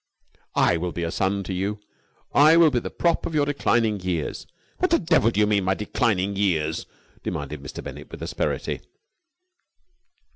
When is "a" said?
1.03-1.11